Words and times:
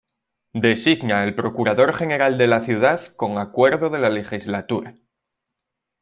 Designa 0.61 1.21
al 1.21 1.35
Procurador 1.35 1.93
General 1.93 2.35
de 2.39 2.47
la 2.47 2.61
Ciudad 2.61 3.13
con 3.17 3.37
acuerdo 3.37 3.91
de 3.91 3.99
la 3.99 4.09
Legislatura. 4.09 4.95